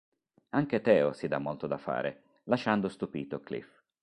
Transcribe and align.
Anche 0.55 0.81
Theo 0.81 1.13
si 1.13 1.27
dà 1.27 1.37
molto 1.37 1.67
da 1.67 1.77
fare, 1.77 2.23
lasciando 2.45 2.89
stupito 2.89 3.39
Cliff. 3.39 3.69